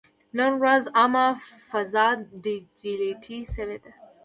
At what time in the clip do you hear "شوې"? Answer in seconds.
3.53-3.77